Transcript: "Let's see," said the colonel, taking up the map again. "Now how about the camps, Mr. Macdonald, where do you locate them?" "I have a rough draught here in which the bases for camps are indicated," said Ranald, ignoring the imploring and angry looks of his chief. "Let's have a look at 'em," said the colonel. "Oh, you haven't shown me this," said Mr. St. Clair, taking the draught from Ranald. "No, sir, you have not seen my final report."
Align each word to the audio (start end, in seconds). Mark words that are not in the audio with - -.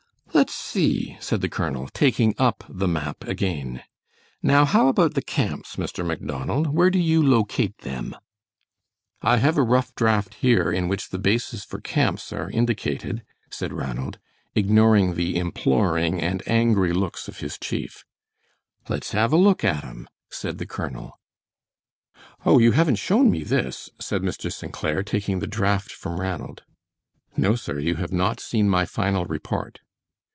"Let's 0.33 0.53
see," 0.55 1.17
said 1.19 1.41
the 1.41 1.49
colonel, 1.49 1.89
taking 1.89 2.33
up 2.37 2.63
the 2.69 2.87
map 2.87 3.25
again. 3.25 3.83
"Now 4.41 4.63
how 4.63 4.87
about 4.87 5.13
the 5.13 5.21
camps, 5.21 5.75
Mr. 5.75 6.05
Macdonald, 6.05 6.67
where 6.73 6.89
do 6.89 6.99
you 6.99 7.21
locate 7.21 7.79
them?" 7.79 8.15
"I 9.21 9.37
have 9.37 9.57
a 9.57 9.61
rough 9.61 9.93
draught 9.93 10.35
here 10.35 10.71
in 10.71 10.87
which 10.87 11.09
the 11.09 11.19
bases 11.19 11.65
for 11.65 11.81
camps 11.81 12.31
are 12.31 12.49
indicated," 12.49 13.23
said 13.51 13.73
Ranald, 13.73 14.19
ignoring 14.55 15.13
the 15.15 15.35
imploring 15.35 16.21
and 16.21 16.41
angry 16.47 16.93
looks 16.93 17.27
of 17.27 17.39
his 17.39 17.59
chief. 17.59 18.05
"Let's 18.87 19.11
have 19.11 19.33
a 19.33 19.37
look 19.37 19.65
at 19.65 19.83
'em," 19.83 20.07
said 20.29 20.59
the 20.59 20.65
colonel. 20.65 21.19
"Oh, 22.45 22.57
you 22.57 22.71
haven't 22.71 22.95
shown 22.95 23.29
me 23.29 23.43
this," 23.43 23.89
said 23.99 24.21
Mr. 24.21 24.51
St. 24.51 24.71
Clair, 24.71 25.03
taking 25.03 25.39
the 25.39 25.45
draught 25.45 25.91
from 25.91 26.21
Ranald. 26.21 26.63
"No, 27.35 27.55
sir, 27.57 27.79
you 27.79 27.95
have 27.95 28.13
not 28.13 28.39
seen 28.39 28.69
my 28.69 28.85
final 28.85 29.25
report." 29.25 29.81